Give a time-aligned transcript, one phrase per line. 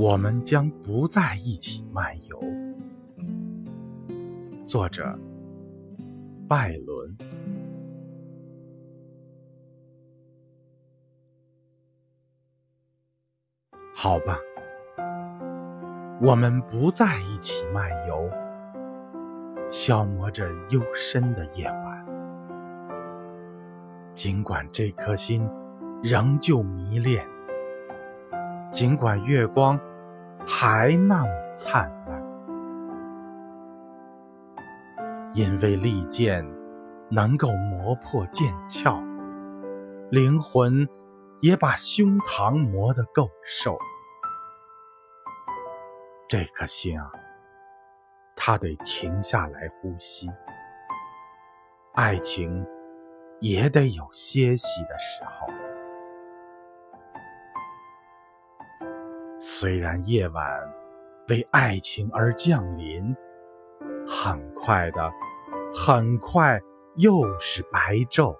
[0.00, 2.42] 我们将不再一起漫游。
[4.64, 5.04] 作者：
[6.48, 7.14] 拜伦。
[13.94, 14.38] 好吧，
[16.22, 18.26] 我们不在一起漫游，
[19.70, 22.06] 消磨着幽深的夜晚。
[24.14, 25.46] 尽管这颗心
[26.02, 27.22] 仍旧迷恋。
[28.72, 29.78] 尽管月光
[30.46, 32.22] 还那么灿烂，
[35.34, 36.44] 因为利剑
[37.08, 39.00] 能够磨破剑鞘，
[40.10, 40.88] 灵魂
[41.40, 43.78] 也把胸膛磨得够瘦。
[46.28, 47.10] 这颗心啊，
[48.36, 50.28] 它得停下来呼吸，
[51.94, 52.66] 爱情
[53.40, 55.48] 也得有歇息的时候。
[59.42, 60.44] 虽然夜晚
[61.28, 63.16] 为爱情而降临，
[64.06, 65.10] 很快的，
[65.74, 66.60] 很快
[66.96, 68.36] 又是白昼，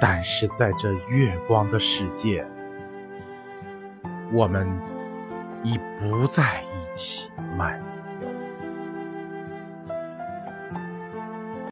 [0.00, 2.46] 但是在这月光的世界，
[4.32, 4.68] 我们
[5.64, 7.28] 已不在一起
[7.58, 7.93] 漫。